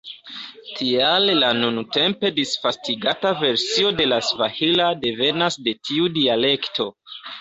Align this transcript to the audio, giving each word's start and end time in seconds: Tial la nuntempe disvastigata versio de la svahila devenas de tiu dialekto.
Tial 0.77 1.27
la 1.41 1.49
nuntempe 1.57 2.31
disvastigata 2.39 3.35
versio 3.43 3.91
de 4.01 4.07
la 4.09 4.19
svahila 4.31 4.89
devenas 5.05 5.63
de 5.69 5.79
tiu 5.91 6.13
dialekto. 6.21 6.89